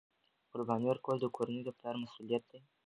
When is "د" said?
1.21-1.25, 1.65-1.69